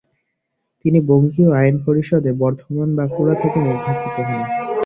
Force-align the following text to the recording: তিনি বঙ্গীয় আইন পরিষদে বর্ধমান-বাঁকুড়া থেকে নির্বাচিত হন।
তিনি 0.85 0.99
বঙ্গীয় 1.09 1.49
আইন 1.59 1.75
পরিষদে 1.85 2.31
বর্ধমান-বাঁকুড়া 2.41 3.35
থেকে 3.43 3.57
নির্বাচিত 3.61 4.15
হন। 4.19 4.41